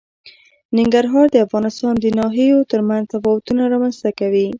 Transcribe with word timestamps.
ننګرهار 0.77 1.25
د 1.31 1.37
افغانستان 1.45 1.93
د 1.99 2.05
ناحیو 2.19 2.67
ترمنځ 2.71 3.03
تفاوتونه 3.13 3.61
رامنځ 3.73 3.95
ته 4.03 4.09
کوي. 4.19 4.47